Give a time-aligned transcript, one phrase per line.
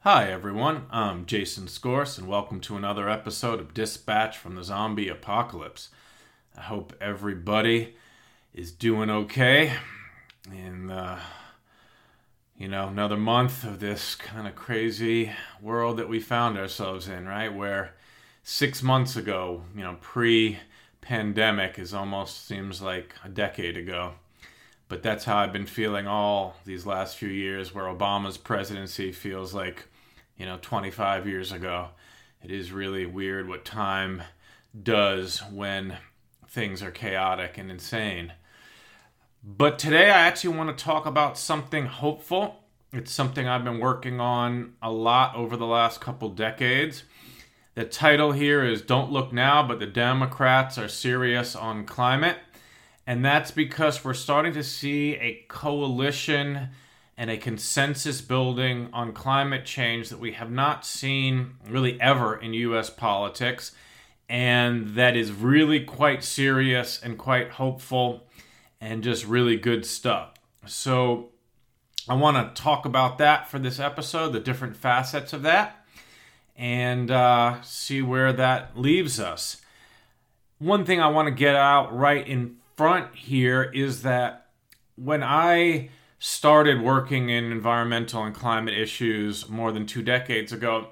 [0.00, 0.86] Hi, everyone.
[0.90, 5.90] I'm Jason Scorse, and welcome to another episode of Dispatch from the Zombie Apocalypse.
[6.56, 7.94] I hope everybody
[8.52, 9.74] is doing okay.
[10.50, 11.18] And, uh,
[12.56, 17.26] you know, another month of this kind of crazy world that we found ourselves in,
[17.26, 17.52] right?
[17.52, 17.94] Where
[18.42, 20.58] six months ago, you know, pre
[21.00, 24.12] pandemic is almost seems like a decade ago.
[24.88, 29.54] But that's how I've been feeling all these last few years, where Obama's presidency feels
[29.54, 29.88] like
[30.36, 31.88] you know, 25 years ago.
[32.42, 34.22] It is really weird what time
[34.80, 35.96] does when
[36.54, 38.32] things are chaotic and insane.
[39.42, 42.60] But today I actually want to talk about something hopeful.
[42.92, 47.02] It's something I've been working on a lot over the last couple decades.
[47.74, 52.36] The title here is Don't Look Now, but the Democrats are serious on climate.
[53.04, 56.68] And that's because we're starting to see a coalition
[57.16, 62.54] and a consensus building on climate change that we have not seen really ever in
[62.54, 63.72] US politics,
[64.28, 68.26] and that is really quite serious and quite hopeful
[68.80, 70.34] and just really good stuff.
[70.66, 71.30] So,
[72.06, 75.86] I want to talk about that for this episode, the different facets of that,
[76.54, 79.62] and uh, see where that leaves us.
[80.58, 84.48] One thing I want to get out right in front here is that
[84.96, 90.88] when I started working in environmental and climate issues more than two decades ago,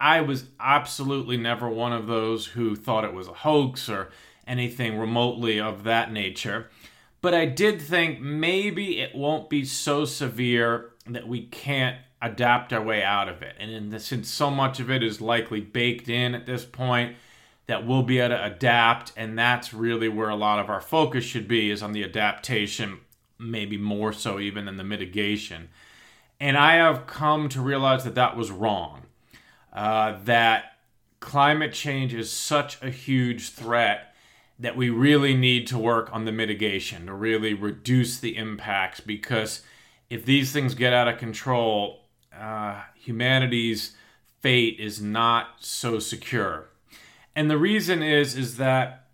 [0.00, 4.10] I was absolutely never one of those who thought it was a hoax or
[4.46, 6.70] anything remotely of that nature.
[7.20, 12.82] But I did think maybe it won't be so severe that we can't adapt our
[12.82, 13.56] way out of it.
[13.58, 17.16] And the, since so much of it is likely baked in at this point,
[17.66, 19.12] that we'll be able to adapt.
[19.16, 23.00] And that's really where a lot of our focus should be is on the adaptation
[23.38, 25.68] maybe more so even than the mitigation.
[26.40, 29.02] And I have come to realize that that was wrong.
[29.78, 30.72] Uh, that
[31.20, 34.12] climate change is such a huge threat
[34.58, 39.62] that we really need to work on the mitigation to really reduce the impacts because
[40.10, 42.00] if these things get out of control,
[42.36, 43.94] uh, humanity's
[44.40, 46.70] fate is not so secure.
[47.36, 49.06] And the reason is is that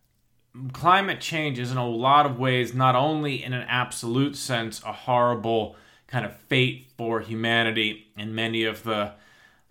[0.73, 4.93] climate change is in a lot of ways not only in an absolute sense a
[4.95, 5.77] horrible
[6.07, 9.13] kind of fate for humanity and many of the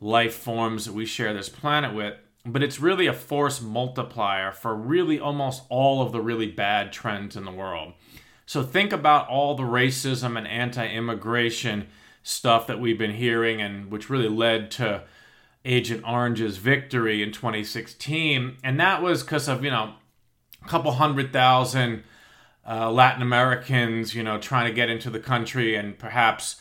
[0.03, 2.15] life forms that we share this planet with
[2.45, 7.35] but it's really a force multiplier for really almost all of the really bad trends
[7.35, 7.93] in the world
[8.45, 11.87] so think about all the racism and anti-immigration
[12.21, 15.03] stuff that we've been hearing and which really led to
[15.63, 19.93] agent orange's victory in 2016 and that was because of you know
[20.61, 22.03] a couple hundred thousand
[22.67, 26.57] uh, Latin Americans, you know, trying to get into the country and perhaps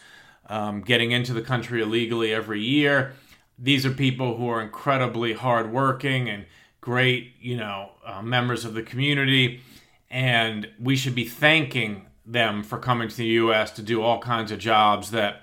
[0.48, 3.14] um, getting into the country illegally every year.
[3.62, 6.46] These are people who are incredibly hardworking and
[6.80, 9.60] great, you know, uh, members of the community,
[10.10, 13.70] and we should be thanking them for coming to the U.S.
[13.72, 15.42] to do all kinds of jobs that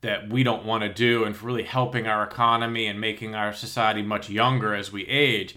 [0.00, 3.52] that we don't want to do, and for really helping our economy and making our
[3.52, 5.56] society much younger as we age.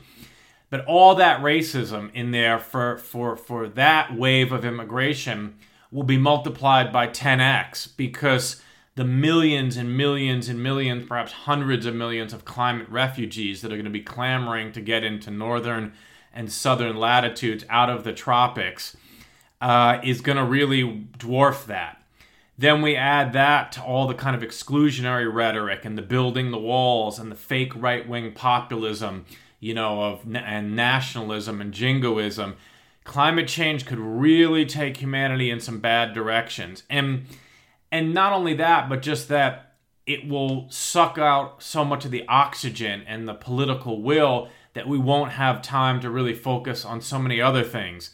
[0.72, 5.58] But all that racism in there for, for, for that wave of immigration
[5.92, 8.62] will be multiplied by 10x because
[8.96, 13.76] the millions and millions and millions, perhaps hundreds of millions of climate refugees that are
[13.76, 15.94] going to be clamoring to get into northern
[16.34, 18.96] and southern latitudes out of the tropics
[19.60, 22.02] uh, is going to really dwarf that.
[22.58, 26.60] Then we add that to all the kind of exclusionary rhetoric and the building the
[26.60, 29.26] walls and the fake right wing populism
[29.62, 32.58] you know, of and nationalism and jingoism,
[33.06, 36.84] climate change could really take humanity in some bad directions.
[36.90, 37.28] And
[37.92, 42.28] and not only that, but just that it will suck out so much of the
[42.28, 47.20] oxygen and the political will that we won't have time to really focus on so
[47.20, 48.12] many other things.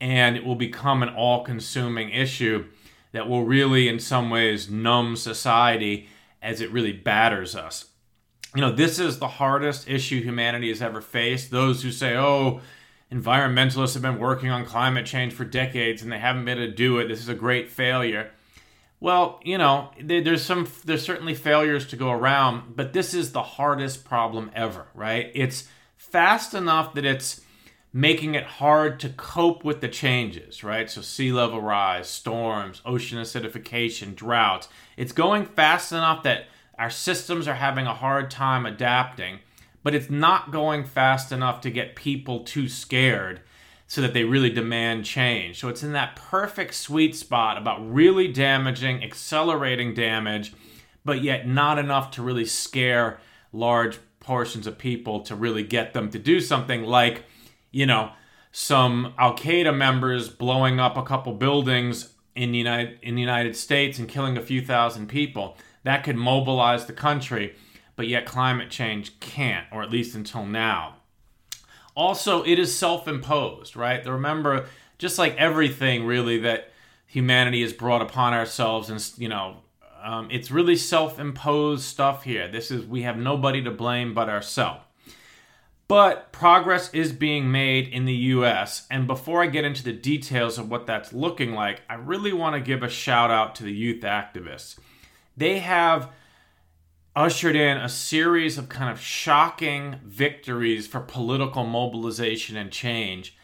[0.00, 2.66] And it will become an all consuming issue
[3.12, 6.08] that will really, in some ways, numb society
[6.42, 7.86] as it really batters us
[8.54, 11.50] you know, this is the hardest issue humanity has ever faced.
[11.50, 12.60] Those who say, oh,
[13.10, 16.74] environmentalists have been working on climate change for decades and they haven't been able to
[16.74, 17.08] do it.
[17.08, 18.30] This is a great failure.
[19.02, 23.42] Well, you know, there's some there's certainly failures to go around, but this is the
[23.42, 25.32] hardest problem ever, right?
[25.34, 25.66] It's
[25.96, 27.40] fast enough that it's
[27.92, 30.88] making it hard to cope with the changes, right?
[30.88, 34.68] So, sea level rise, storms, ocean acidification, droughts.
[34.96, 36.44] It's going fast enough that
[36.78, 39.40] our systems are having a hard time adapting,
[39.82, 43.40] but it's not going fast enough to get people too scared
[43.92, 45.60] so that they really demand change.
[45.60, 50.54] So, it's in that perfect sweet spot about really damaging, accelerating damage,
[51.04, 53.18] but yet not enough to really scare
[53.52, 57.24] large portions of people to really get them to do something like
[57.70, 58.12] you know,
[58.50, 63.54] some Al Qaeda members blowing up a couple buildings in the United in the United
[63.54, 65.58] States and killing a few thousand people.
[65.84, 67.56] That could mobilize the country,
[67.94, 70.96] but yet climate change can't, or at least until now.
[71.94, 74.04] Also, it is self-imposed, right?
[74.06, 74.66] Remember,
[74.98, 76.70] just like everything really that
[77.06, 79.58] humanity has brought upon ourselves, and you know,
[80.02, 82.48] um, it's really self-imposed stuff here.
[82.48, 84.84] This is we have nobody to blame but ourselves.
[85.92, 88.86] But progress is being made in the US.
[88.90, 92.54] And before I get into the details of what that's looking like, I really want
[92.54, 94.78] to give a shout out to the youth activists.
[95.36, 96.10] They have
[97.14, 103.36] ushered in a series of kind of shocking victories for political mobilization and change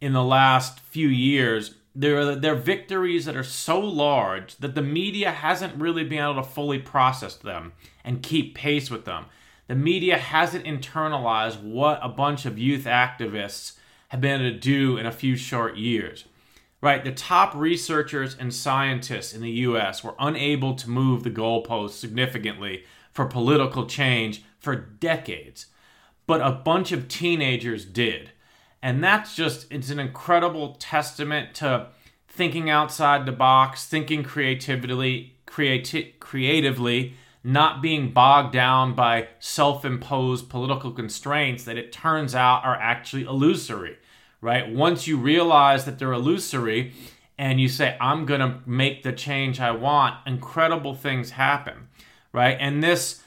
[0.00, 1.76] in the last few years.
[1.94, 6.42] They're, they're victories that are so large that the media hasn't really been able to
[6.42, 7.72] fully process them
[8.02, 9.26] and keep pace with them
[9.72, 13.78] the media hasn't internalized what a bunch of youth activists
[14.08, 16.26] have been able to do in a few short years.
[16.82, 21.92] Right, the top researchers and scientists in the US were unable to move the goalposts
[21.92, 25.66] significantly for political change for decades.
[26.26, 28.30] But a bunch of teenagers did.
[28.82, 31.88] And that's just it's an incredible testament to
[32.26, 37.14] thinking outside the box, thinking creatively, creati- creatively
[37.44, 43.24] not being bogged down by self imposed political constraints that it turns out are actually
[43.24, 43.98] illusory,
[44.40, 44.72] right?
[44.72, 46.92] Once you realize that they're illusory
[47.38, 51.88] and you say, I'm going to make the change I want, incredible things happen,
[52.32, 52.56] right?
[52.58, 53.22] And this,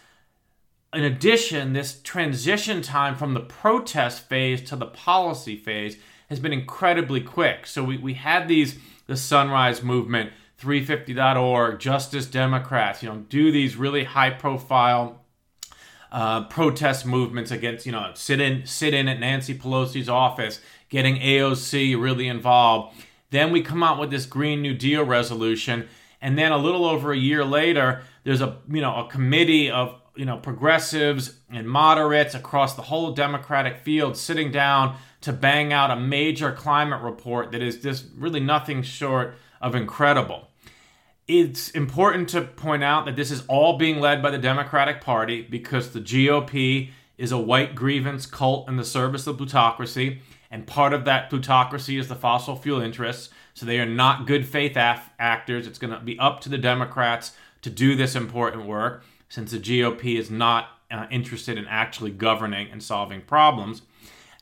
[0.93, 5.97] in addition, this transition time from the protest phase to the policy phase
[6.29, 7.67] has been incredibly quick.
[7.67, 10.31] So we, we had these, the Sunrise Movement
[10.61, 15.21] 350.org, Justice Democrats, you know, do these really high profile
[16.11, 21.17] uh, protest movements against, you know, sit in sit in at Nancy Pelosi's office, getting
[21.17, 22.97] AOC really involved.
[23.31, 25.89] Then we come out with this Green New Deal resolution,
[26.21, 29.95] and then a little over a year later, there's a you know a committee of
[30.17, 35.89] you know progressives and moderates across the whole Democratic field sitting down to bang out
[35.89, 40.49] a major climate report that is just really nothing short of incredible.
[41.27, 45.41] It's important to point out that this is all being led by the Democratic Party
[45.41, 50.21] because the GOP is a white grievance cult in the service of plutocracy,
[50.51, 53.29] and part of that plutocracy is the fossil fuel interests.
[53.55, 55.65] So they are not good faith af- actors.
[55.65, 57.31] It's going to be up to the Democrats
[57.65, 62.69] to do this important work since the GOP is not uh, interested in actually governing
[62.71, 63.81] and solving problems.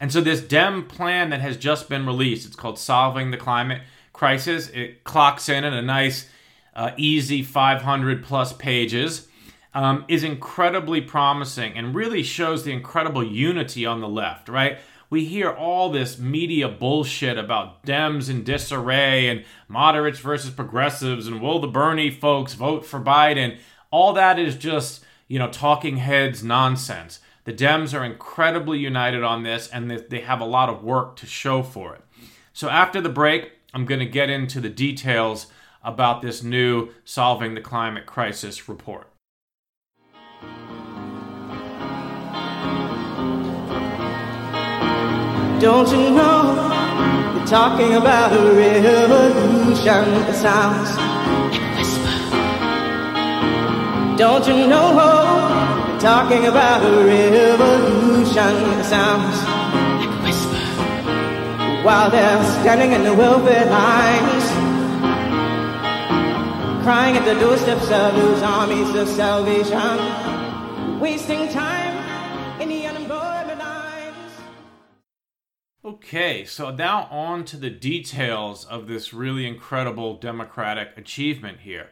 [0.01, 3.81] And so, this DEM plan that has just been released, it's called Solving the Climate
[4.11, 4.67] crisis.
[4.69, 6.27] It clocks in at a nice,
[6.75, 9.29] uh, easy 500 plus pages.
[9.73, 14.77] Um, is incredibly promising and really shows the incredible unity on the left, right?
[15.13, 21.39] We hear all this media bullshit about Dems in disarray and moderates versus progressives and
[21.39, 23.59] will the Bernie folks vote for Biden?
[23.91, 27.19] All that is just, you know, talking heads nonsense.
[27.43, 31.27] The Dems are incredibly united on this and they have a lot of work to
[31.27, 32.01] show for it.
[32.51, 35.45] So after the break, I'm going to get into the details
[35.83, 39.12] about this new Solving the Climate Crisis report.
[45.63, 46.41] Don't you know
[47.37, 52.15] you're talking about a revolution that sounds like a whisper?
[54.17, 54.91] Don't you know
[55.87, 59.37] you're talking about a revolution that sounds
[60.01, 60.63] like a whisper?
[61.85, 64.45] while they're standing in the welfare lines,
[66.83, 69.97] crying at the doorsteps of those armies of salvation,
[70.99, 71.82] wasting time
[75.85, 81.89] Okay, so now on to the details of this really incredible democratic achievement here.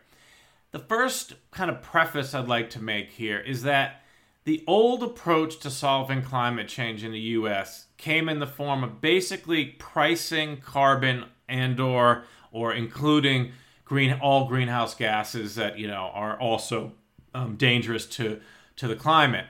[0.71, 4.03] The first kind of preface I'd like to make here is that
[4.45, 9.01] the old approach to solving climate change in the US came in the form of
[9.01, 13.51] basically pricing carbon and or or including
[13.83, 16.93] green all greenhouse gases that you know are also
[17.33, 18.39] um, dangerous to
[18.77, 19.47] to the climate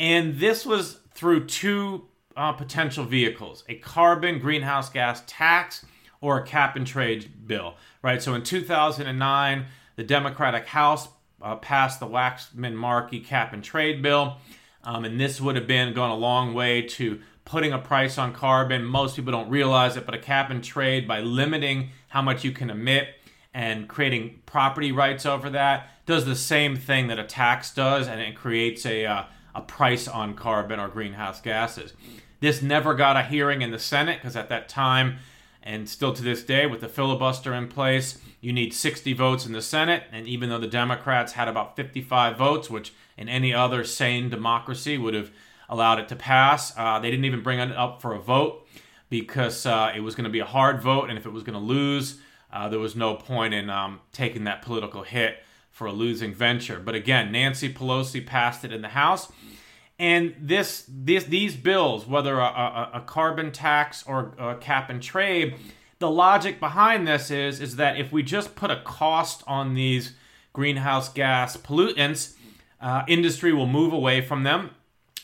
[0.00, 5.84] and this was through two uh, potential vehicles a carbon greenhouse gas tax
[6.20, 8.22] or a cap and trade bill, right?
[8.22, 11.08] So in 2009, the Democratic House
[11.42, 14.38] uh, passed the Waxman Markey cap and trade bill.
[14.82, 18.32] Um, and this would have been gone a long way to putting a price on
[18.32, 18.84] carbon.
[18.84, 22.52] Most people don't realize it, but a cap and trade by limiting how much you
[22.52, 23.08] can emit
[23.52, 28.20] and creating property rights over that does the same thing that a tax does, and
[28.20, 29.24] it creates a uh,
[29.54, 31.92] a price on carbon or greenhouse gases.
[32.40, 35.18] This never got a hearing in the Senate because at that time,
[35.62, 39.52] and still to this day, with the filibuster in place, you need 60 votes in
[39.52, 40.04] the Senate.
[40.12, 44.98] And even though the Democrats had about 55 votes, which in any other sane democracy
[44.98, 45.30] would have
[45.70, 48.66] allowed it to pass, uh, they didn't even bring it up for a vote
[49.08, 51.08] because uh, it was going to be a hard vote.
[51.08, 52.18] And if it was going to lose,
[52.52, 55.38] uh, there was no point in um, taking that political hit
[55.74, 56.78] for a losing venture.
[56.78, 59.30] But again, Nancy Pelosi passed it in the House.
[59.98, 65.02] And this, this these bills, whether a, a, a carbon tax or a cap and
[65.02, 65.56] trade,
[65.98, 70.12] the logic behind this is, is that if we just put a cost on these
[70.52, 72.36] greenhouse gas pollutants,
[72.80, 74.70] uh, industry will move away from them.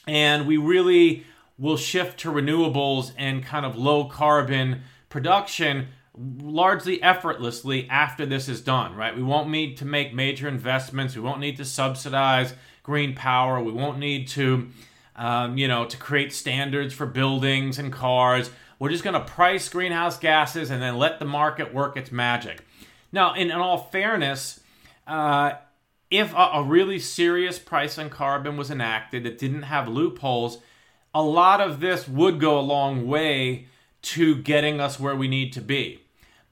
[0.09, 1.27] And we really
[1.59, 8.61] will shift to renewables and kind of low carbon production largely effortlessly after this is
[8.61, 9.17] done, right?
[9.17, 11.15] We won't need to make major investments.
[11.15, 13.63] We won't need to subsidize green power.
[13.63, 14.69] We won't need to,
[15.17, 18.51] um, you know, to create standards for buildings and cars.
[18.79, 22.65] We're just going to price greenhouse gases and then let the market work its magic.
[23.13, 24.61] Now, in, in all fairness,
[25.07, 25.53] uh,
[26.11, 30.59] if a, a really serious price on carbon was enacted that didn't have loopholes,
[31.15, 33.67] a lot of this would go a long way
[34.03, 36.03] to getting us where we need to be.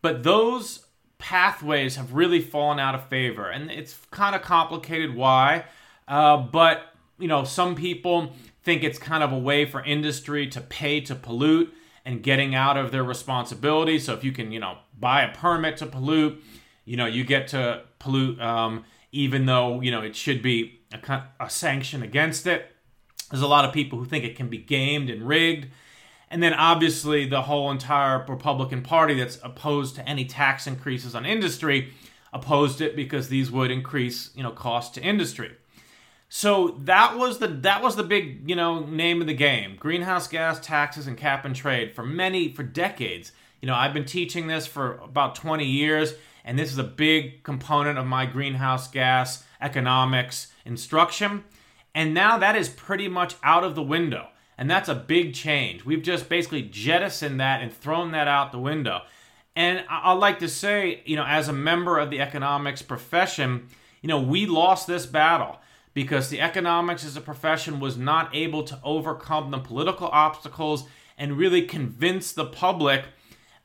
[0.02, 0.86] But those
[1.18, 5.64] pathways have really fallen out of favor, and it's kind of complicated why.
[6.06, 10.60] Uh, but you know, some people think it's kind of a way for industry to
[10.60, 11.74] pay to pollute
[12.04, 13.98] and getting out of their responsibility.
[13.98, 16.42] So if you can, you know, buy a permit to pollute,
[16.84, 21.22] you know, you get to pollute, um, even though you know it should be a,
[21.40, 22.72] a sanction against it.
[23.30, 25.68] There's a lot of people who think it can be gamed and rigged.
[26.30, 31.24] And then obviously the whole entire Republican Party that's opposed to any tax increases on
[31.24, 31.92] industry
[32.32, 35.56] opposed it because these would increase, you know, cost to industry.
[36.28, 39.76] So that was the that was the big, you know, name of the game.
[39.80, 43.32] Greenhouse gas taxes and cap and trade for many for decades.
[43.62, 47.42] You know, I've been teaching this for about 20 years and this is a big
[47.42, 51.44] component of my greenhouse gas economics instruction.
[51.94, 54.28] And now that is pretty much out of the window.
[54.58, 55.84] And that's a big change.
[55.84, 59.02] We've just basically jettisoned that and thrown that out the window.
[59.54, 63.68] And I'd like to say, you know, as a member of the economics profession,
[64.02, 65.58] you know, we lost this battle
[65.94, 70.84] because the economics as a profession was not able to overcome the political obstacles
[71.16, 73.04] and really convince the public,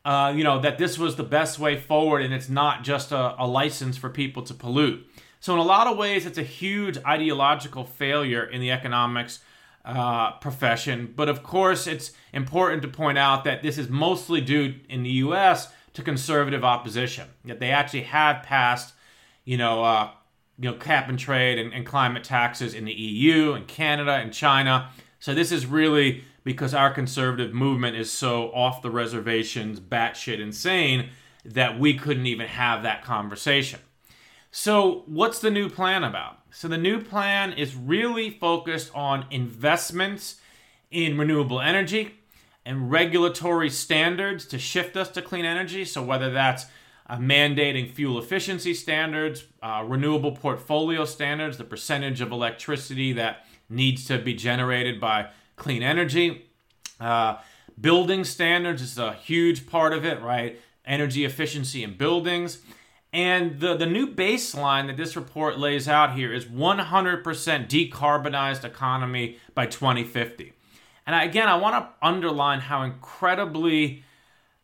[0.05, 3.35] uh, you know, that this was the best way forward and it's not just a,
[3.41, 5.05] a license for people to pollute.
[5.39, 9.39] So, in a lot of ways, it's a huge ideological failure in the economics
[9.85, 11.13] uh, profession.
[11.15, 15.09] But of course, it's important to point out that this is mostly due in the
[15.09, 15.71] U.S.
[15.93, 17.27] to conservative opposition.
[17.45, 18.93] That they actually have passed,
[19.45, 20.11] you know, uh,
[20.57, 24.31] you know, cap and trade and, and climate taxes in the EU and Canada and
[24.31, 24.89] China.
[25.19, 31.09] So this is really because our conservative movement is so off the reservations, batshit insane,
[31.45, 33.79] that we couldn't even have that conversation.
[34.51, 36.37] So, what's the new plan about?
[36.53, 40.35] So the new plan is really focused on investments
[40.91, 42.15] in renewable energy
[42.63, 45.83] and regulatory standards to shift us to clean energy.
[45.83, 46.67] So whether that's
[47.07, 54.05] uh, mandating fuel efficiency standards, uh, renewable portfolio standards, the percentage of electricity that needs
[54.05, 56.45] to be generated by clean energy.
[56.99, 57.37] Uh,
[57.81, 60.59] building standards is a huge part of it, right?
[60.85, 62.59] Energy efficiency in buildings.
[63.13, 69.37] And the, the new baseline that this report lays out here is 100% decarbonized economy
[69.53, 70.53] by 2050.
[71.05, 74.03] And again, I want to underline how incredibly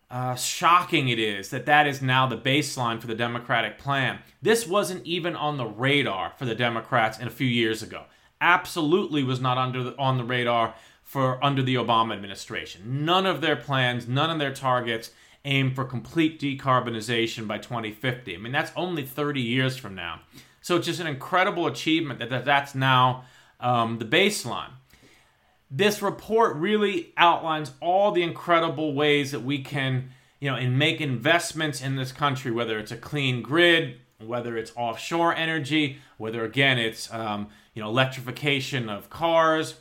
[0.09, 4.19] uh, shocking it is that that is now the baseline for the Democratic plan.
[4.41, 8.05] This wasn't even on the radar for the Democrats in a few years ago.
[8.41, 13.05] Absolutely was not under the, on the radar for under the Obama administration.
[13.05, 15.11] None of their plans, none of their targets
[15.45, 18.35] aim for complete decarbonization by 2050.
[18.35, 20.21] I mean, that's only 30 years from now.
[20.61, 23.23] So it's just an incredible achievement that that's now
[23.59, 24.71] um, the baseline.
[25.71, 30.99] This report really outlines all the incredible ways that we can, you know, and make
[30.99, 36.77] investments in this country, whether it's a clean grid, whether it's offshore energy, whether again
[36.77, 39.75] it's um, you know electrification of cars,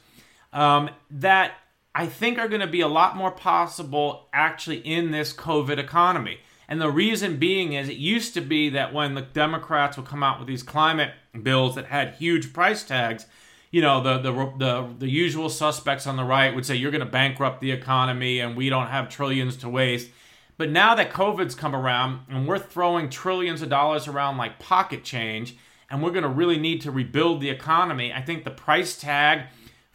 [0.52, 1.54] um, that
[1.98, 6.38] I think are going to be a lot more possible actually in this COVID economy.
[6.68, 10.22] And the reason being is it used to be that when the Democrats would come
[10.22, 11.10] out with these climate
[11.42, 13.26] bills that had huge price tags,
[13.72, 17.04] you know, the the the, the usual suspects on the right would say you're going
[17.04, 20.08] to bankrupt the economy and we don't have trillions to waste.
[20.56, 25.02] But now that COVID's come around and we're throwing trillions of dollars around like pocket
[25.02, 25.56] change,
[25.90, 29.46] and we're going to really need to rebuild the economy, I think the price tag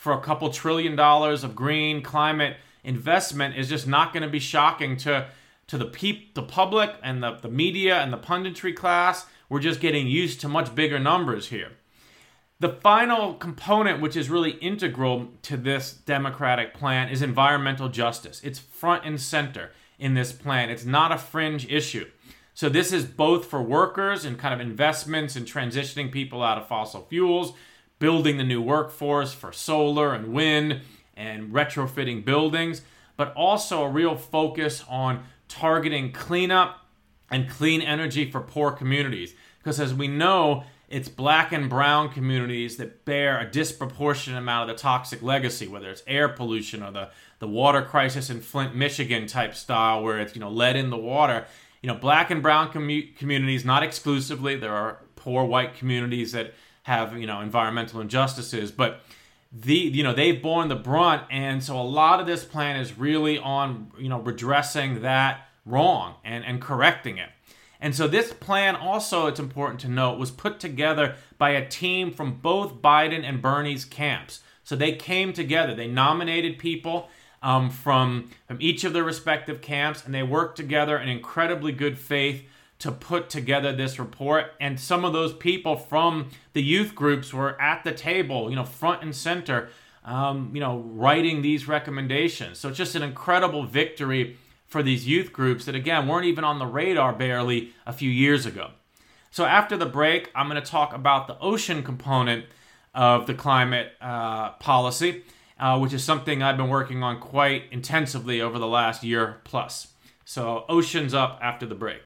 [0.03, 4.37] for a couple trillion dollars of green climate investment is just not going to be
[4.37, 5.27] shocking to
[5.65, 9.25] to the peop, the public and the, the media and the punditry class.
[9.47, 11.71] We're just getting used to much bigger numbers here.
[12.59, 18.41] The final component, which is really integral to this Democratic plan, is environmental justice.
[18.43, 20.69] It's front and center in this plan.
[20.69, 22.07] It's not a fringe issue.
[22.53, 26.67] So, this is both for workers and kind of investments in transitioning people out of
[26.67, 27.53] fossil fuels,
[28.03, 30.81] building the new workforce for solar and wind,
[31.15, 32.81] and retrofitting buildings,
[33.15, 36.85] but also a real focus on targeting cleanup
[37.31, 39.33] and clean energy for poor communities.
[39.57, 44.75] Because as we know, it's black and brown communities that bear a disproportionate amount of
[44.75, 49.27] the toxic legacy, whether it's air pollution or the, the water crisis in Flint, Michigan
[49.27, 51.45] type style, where it's you know lead in the water.
[51.81, 54.57] You know, black and brown commu- communities, not exclusively.
[54.57, 56.53] There are poor white communities that
[56.83, 59.01] have you know environmental injustices, but
[59.51, 62.97] the you know they've borne the brunt and so a lot of this plan is
[62.97, 67.29] really on you know redressing that wrong and and correcting it.
[67.79, 72.11] And so this plan also it's important to note was put together by a team
[72.11, 74.39] from both biden and bernie's camps.
[74.63, 75.75] So they came together.
[75.75, 77.09] They nominated people
[77.41, 81.97] um, from from each of their respective camps and they worked together in incredibly good
[81.97, 82.43] faith
[82.79, 84.53] to put together this report.
[84.59, 88.65] And some of those people from the youth groups were at the table, you know,
[88.65, 89.69] front and center,
[90.03, 92.59] um, you know, writing these recommendations.
[92.59, 96.59] So it's just an incredible victory for these youth groups that, again, weren't even on
[96.59, 98.71] the radar barely a few years ago.
[99.31, 102.45] So after the break, I'm going to talk about the ocean component
[102.93, 105.23] of the climate uh, policy,
[105.59, 109.87] uh, which is something I've been working on quite intensively over the last year plus.
[110.25, 112.01] So, oceans up after the break.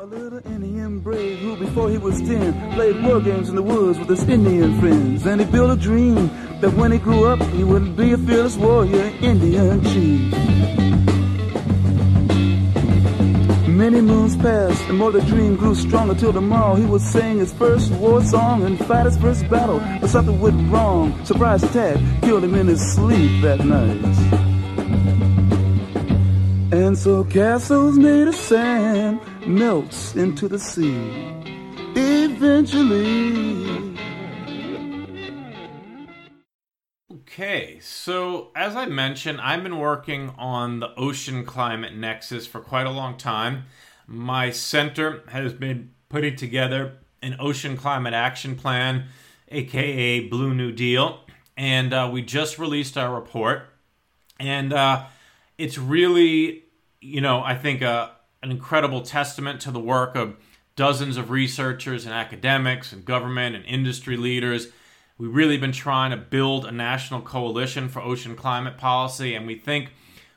[0.00, 3.98] A little Indian brave who, before he was ten, played war games in the woods
[3.98, 5.26] with his Indian friends.
[5.26, 6.30] And he built a dream
[6.60, 10.32] that when he grew up, he would be a fearless warrior, Indian chief.
[13.66, 17.52] Many moons passed, and more the dream grew stronger till tomorrow he would sing his
[17.52, 19.80] first war song and fight his first battle.
[20.00, 21.12] But something went wrong.
[21.24, 24.04] Surprise attack killed him in his sleep that night.
[26.70, 31.32] And so castles made of sand melts into the sea
[31.96, 33.96] eventually.
[37.10, 42.86] Okay, so as I mentioned, I've been working on the ocean climate nexus for quite
[42.86, 43.64] a long time.
[44.06, 49.06] My center has been putting together an ocean climate action plan,
[49.48, 51.20] aka Blue New Deal,
[51.56, 53.62] and uh, we just released our report.
[54.38, 55.06] And uh,
[55.56, 56.64] it's really,
[57.00, 60.36] you know, I think a, an incredible testament to the work of
[60.76, 64.68] dozens of researchers and academics and government and industry leaders.
[65.18, 69.56] We've really been trying to build a national coalition for ocean climate policy, and we
[69.56, 69.92] think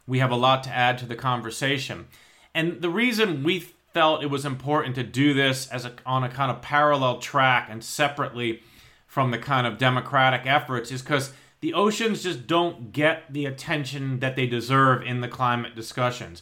[0.07, 2.07] we have a lot to add to the conversation.
[2.55, 3.59] And the reason we
[3.93, 7.67] felt it was important to do this as a, on a kind of parallel track
[7.69, 8.63] and separately
[9.05, 14.19] from the kind of democratic efforts is because the oceans just don't get the attention
[14.21, 16.41] that they deserve in the climate discussions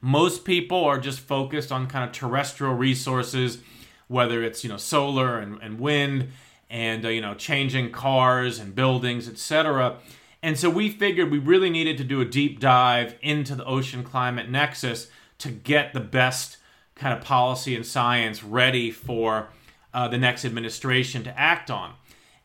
[0.00, 3.58] most people are just focused on kind of terrestrial resources,
[4.06, 6.28] whether it's you know solar and, and wind
[6.70, 9.98] and uh, you know changing cars and buildings, etc.
[10.42, 14.04] And so we figured we really needed to do a deep dive into the ocean
[14.04, 15.08] climate nexus
[15.38, 16.58] to get the best
[16.94, 19.48] kind of policy and science ready for
[19.94, 21.94] uh, the next administration to act on.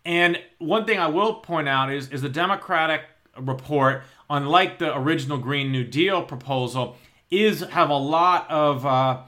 [0.06, 3.02] And one thing I will point out is, is the Democratic
[3.38, 6.98] report, unlike the original Green New Deal proposal,
[7.34, 9.22] is have a lot of uh,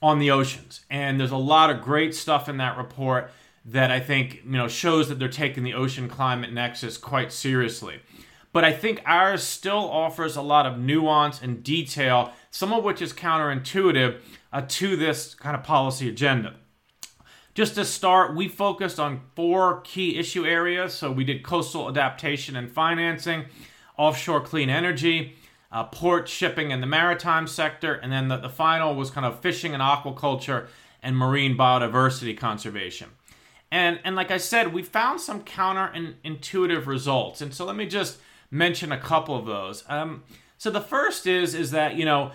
[0.00, 3.30] on the oceans, and there's a lot of great stuff in that report
[3.64, 8.00] that I think you know shows that they're taking the ocean climate nexus quite seriously.
[8.52, 13.00] But I think ours still offers a lot of nuance and detail, some of which
[13.00, 14.18] is counterintuitive
[14.52, 16.56] uh, to this kind of policy agenda.
[17.54, 20.94] Just to start, we focused on four key issue areas.
[20.94, 23.44] So we did coastal adaptation and financing,
[23.96, 25.36] offshore clean energy,
[25.72, 29.40] uh, port shipping and the maritime sector, and then the, the final was kind of
[29.40, 30.68] fishing and aquaculture
[31.02, 33.08] and marine biodiversity conservation.
[33.70, 37.40] And, and like I said, we found some counterintuitive results.
[37.40, 38.18] And so let me just
[38.50, 39.82] mention a couple of those.
[39.88, 40.24] Um,
[40.58, 42.30] so the first is is that you know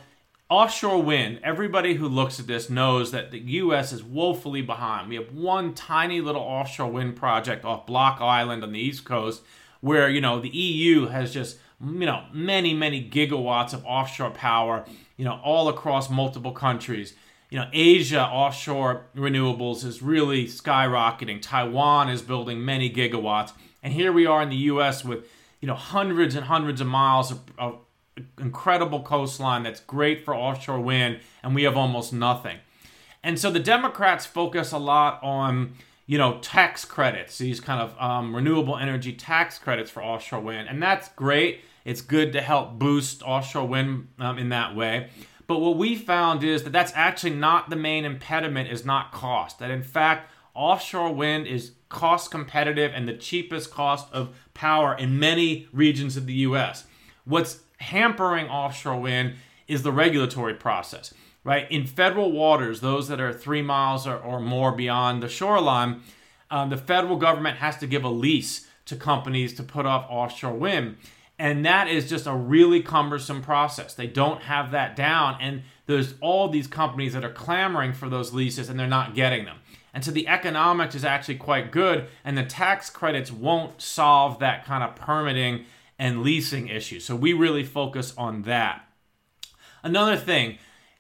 [0.50, 1.40] offshore wind.
[1.44, 3.94] Everybody who looks at this knows that the U.S.
[3.94, 5.08] is woefully behind.
[5.08, 9.44] We have one tiny little offshore wind project off Block Island on the east coast,
[9.80, 14.86] where you know the EU has just you know many many gigawatts of offshore power,
[15.16, 17.14] you know all across multiple countries.
[17.50, 21.42] You know, Asia offshore renewables is really skyrocketing.
[21.42, 23.54] Taiwan is building many gigawatts.
[23.82, 25.26] And here we are in the US with,
[25.62, 27.80] you know, hundreds and hundreds of miles of, of
[28.38, 32.58] incredible coastline that's great for offshore wind, and we have almost nothing.
[33.24, 35.74] And so the Democrats focus a lot on,
[36.08, 40.68] you know, tax credits, these kind of um, renewable energy tax credits for offshore wind,
[40.70, 41.62] and that's great.
[41.86, 45.10] It's good to help boost offshore wind um, in that way.
[45.48, 48.70] But what we found is that that's actually not the main impediment.
[48.70, 49.60] Is not cost.
[49.60, 55.20] That in fact, offshore wind is cost competitive and the cheapest cost of power in
[55.20, 56.86] many regions of the U.S.
[57.26, 59.36] What's hampering offshore wind
[59.68, 61.70] is the regulatory process, right?
[61.72, 66.02] In federal waters, those that are three miles or, or more beyond the shoreline,
[66.50, 70.54] um, the federal government has to give a lease to companies to put off offshore
[70.54, 70.98] wind.
[71.40, 73.94] And that is just a really cumbersome process.
[73.94, 75.38] They don't have that down.
[75.40, 79.46] And there's all these companies that are clamoring for those leases and they're not getting
[79.46, 79.58] them.
[79.94, 82.08] And so the economics is actually quite good.
[82.24, 85.66] And the tax credits won't solve that kind of permitting
[86.00, 87.00] and leasing issue.
[87.00, 88.88] So we really focus on that.
[89.84, 90.58] Another thing,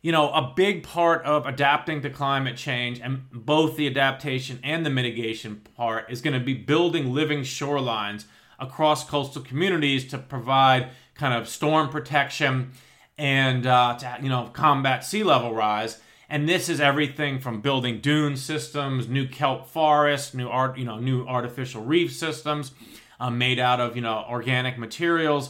[0.07, 4.85] you know, a big part of adapting to climate change and both the adaptation and
[4.85, 8.23] the mitigation part is going to be building living shorelines
[8.57, 12.71] across coastal communities to provide kind of storm protection
[13.17, 15.99] and uh, to you know combat sea level rise.
[16.29, 20.99] And this is everything from building dune systems, new kelp forests, new art, you know,
[20.99, 22.71] new artificial reef systems,
[23.19, 25.49] um, made out of you know organic materials.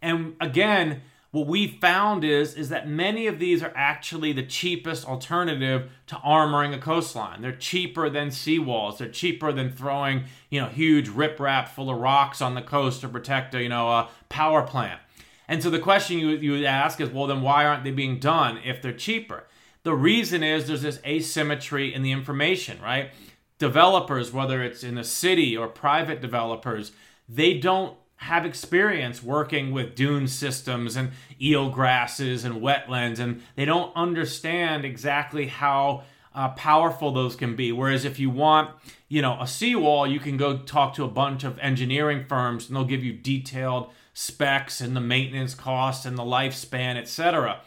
[0.00, 5.06] And again, what we found is is that many of these are actually the cheapest
[5.06, 7.42] alternative to armoring a coastline.
[7.42, 8.98] They're cheaper than seawalls.
[8.98, 13.08] They're cheaper than throwing you know huge riprap full of rocks on the coast to
[13.08, 15.00] protect a you know a power plant.
[15.48, 18.18] And so the question you you would ask is, well, then why aren't they being
[18.18, 19.44] done if they're cheaper?
[19.82, 23.10] The reason is there's this asymmetry in the information, right?
[23.58, 26.92] Developers, whether it's in a city or private developers,
[27.28, 33.64] they don't have experience working with dune systems and eel grasses and wetlands, and they
[33.64, 36.02] don't understand exactly how
[36.34, 37.72] uh, powerful those can be.
[37.72, 38.70] Whereas if you want,
[39.08, 42.76] you know, a seawall, you can go talk to a bunch of engineering firms, and
[42.76, 47.60] they'll give you detailed specs and the maintenance costs and the lifespan, etc.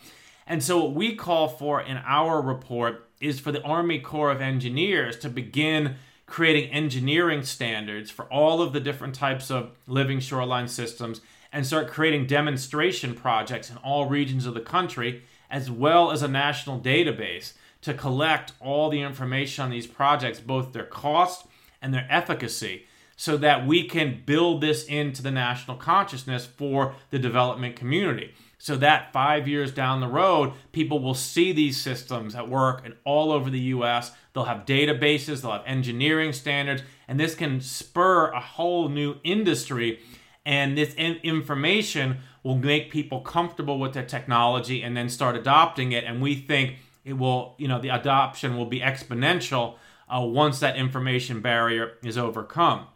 [0.48, 4.42] And so what we call for in our report is for the Army Corps of
[4.42, 5.96] Engineers to begin
[6.30, 11.90] creating engineering standards for all of the different types of living shoreline systems and start
[11.90, 17.54] creating demonstration projects in all regions of the country, as well as a national database
[17.82, 21.48] to collect all the information on these projects, both their cost
[21.82, 27.20] and their efficacy, so that we can build this into the national consciousness for the
[27.20, 32.50] development community so that five years down the road, people will see these systems at
[32.50, 34.12] work and all over the US.
[34.34, 40.00] They'll have databases, they'll have engineering standards, and this can spur a whole new industry.
[40.46, 46.04] And this information will make people comfortable with the technology and then start adopting it.
[46.04, 49.76] And we think it will, you know, the adoption will be exponential
[50.10, 52.88] uh, once that information barrier is overcome.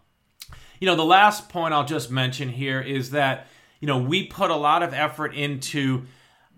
[0.80, 3.48] You know, the last point I'll just mention here is that
[3.84, 6.04] you know, we put a lot of effort into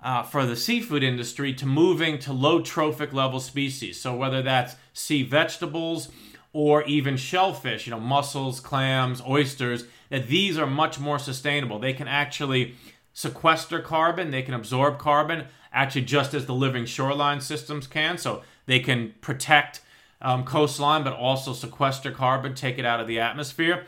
[0.03, 3.99] uh, for the seafood industry to moving to low trophic level species.
[3.99, 6.09] So whether that's sea vegetables
[6.53, 11.79] or even shellfish, you know, mussels, clams, oysters, that these are much more sustainable.
[11.79, 12.75] They can actually
[13.11, 18.19] sequester carbon, they can absorb carbon, actually just as the living shoreline systems can.
[18.19, 19.81] So they can protect
[20.21, 23.87] um, coastline, but also sequester carbon, take it out of the atmosphere.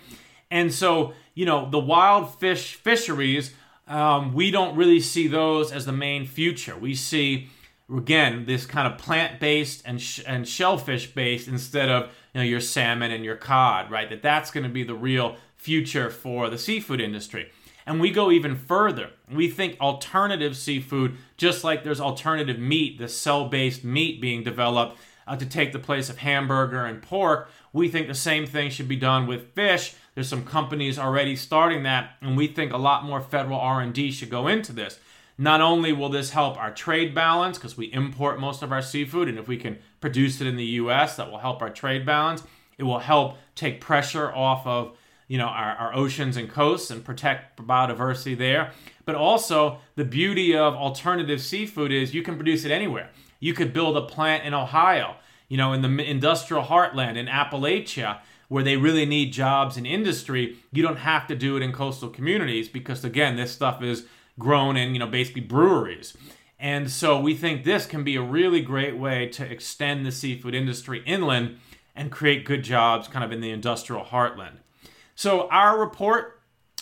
[0.50, 3.54] And so, you know, the wild fish fisheries,
[3.88, 6.76] um, we don't really see those as the main future.
[6.76, 7.50] We see,
[7.95, 12.43] again, this kind of plant based and, sh- and shellfish based instead of, you know,
[12.43, 14.10] your salmon and your cod, right?
[14.10, 17.52] That that's going to be the real future for the seafood industry.
[17.86, 19.12] And we go even further.
[19.32, 24.97] We think alternative seafood, just like there's alternative meat, the cell based meat being developed
[25.28, 28.88] uh, to take the place of hamburger and pork, we think the same thing should
[28.88, 33.04] be done with fish there's some companies already starting that, and we think a lot
[33.04, 34.98] more federal R&D should go into this.
[35.38, 39.28] Not only will this help our trade balance because we import most of our seafood,
[39.28, 42.42] and if we can produce it in the U.S., that will help our trade balance.
[42.80, 47.06] It will help take pressure off of you know our, our oceans and coasts and
[47.06, 48.72] protect biodiversity there.
[49.06, 53.12] But also the beauty of alternative seafood is you can produce it anywhere.
[53.40, 58.22] You could build a plant in Ohio, you know, in the industrial heartland in Appalachia
[58.48, 62.10] where they really need jobs in industry, you don't have to do it in coastal
[62.10, 64.06] communities because again, this stuff is
[64.40, 66.16] grown in, you know, basically breweries.
[66.60, 70.56] And so we think this can be a really great way to extend the seafood
[70.56, 71.58] industry inland
[71.96, 74.58] and create good jobs kind of in the industrial heartland.
[75.16, 76.40] So our report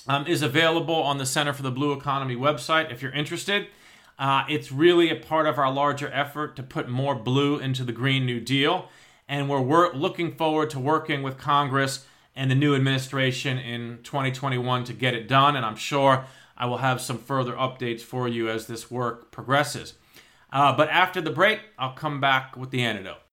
[0.07, 3.67] um, is available on the Center for the Blue Economy website if you're interested.
[4.17, 7.91] Uh, it's really a part of our larger effort to put more blue into the
[7.91, 8.89] Green New Deal.
[9.27, 14.83] And we're wor- looking forward to working with Congress and the new administration in 2021
[14.85, 15.55] to get it done.
[15.55, 16.25] And I'm sure
[16.57, 19.95] I will have some further updates for you as this work progresses.
[20.51, 23.24] Uh, but after the break, I'll come back with the antidote.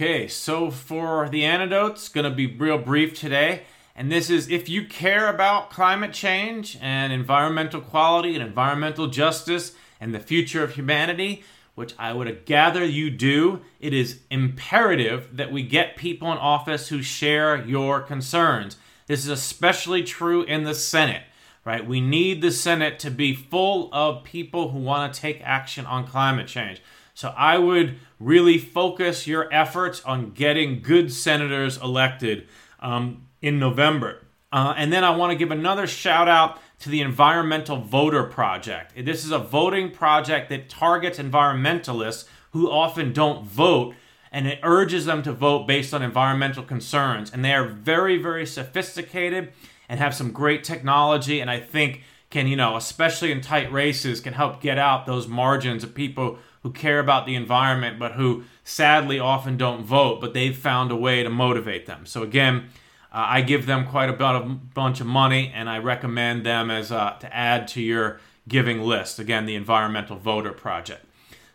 [0.00, 3.62] Okay, so for the antidotes, going to be real brief today.
[3.96, 9.72] And this is if you care about climate change and environmental quality and environmental justice
[10.00, 11.42] and the future of humanity,
[11.74, 16.90] which I would gather you do, it is imperative that we get people in office
[16.90, 18.76] who share your concerns.
[19.08, 21.24] This is especially true in the Senate,
[21.64, 21.84] right?
[21.84, 26.06] We need the Senate to be full of people who want to take action on
[26.06, 26.80] climate change.
[27.18, 32.46] So I would really focus your efforts on getting good senators elected
[32.78, 34.24] um, in November.
[34.52, 38.92] Uh, and then I want to give another shout out to the Environmental Voter Project.
[39.04, 43.96] This is a voting project that targets environmentalists who often don't vote
[44.30, 47.32] and it urges them to vote based on environmental concerns.
[47.32, 49.52] And they are very, very sophisticated
[49.88, 51.40] and have some great technology.
[51.40, 55.26] And I think can, you know, especially in tight races, can help get out those
[55.26, 60.34] margins of people who care about the environment, but who sadly often don't vote, but
[60.34, 62.04] they've found a way to motivate them.
[62.04, 62.68] So again,
[63.10, 67.16] uh, I give them quite a, bunch of money, and I recommend them as uh,
[67.20, 69.18] to add to your giving list.
[69.18, 71.06] Again, the Environmental Voter Project.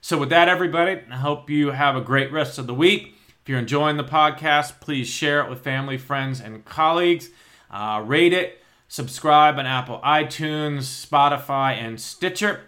[0.02, 3.16] So with that, everybody, I hope you have a great rest of the week.
[3.44, 7.30] If you're enjoying the podcast, please share it with family, friends, and colleagues.
[7.70, 12.62] Uh, rate it, subscribe on Apple iTunes, Spotify, and Stitcher.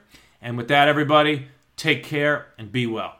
[0.43, 3.19] And with that, everybody, Take care and be well.